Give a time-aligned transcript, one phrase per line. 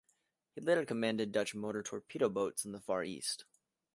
[0.55, 3.45] He later commanded Dutch motor torpedo boats in the Far East.